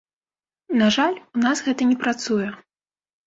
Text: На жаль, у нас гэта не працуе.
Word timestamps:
На 0.81 0.87
жаль, 0.95 1.17
у 1.39 1.43
нас 1.43 1.61
гэта 1.67 1.81
не 1.91 1.97
працуе. 2.05 2.49